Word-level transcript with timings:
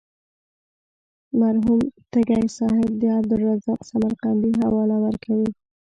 مرحوم 1.39 1.79
تږی 2.11 2.43
صاحب 2.57 2.89
د 3.01 3.03
عبدالرزاق 3.17 3.79
سمرقندي 3.89 4.51
حواله 4.61 4.97
ورکوي. 5.05 5.49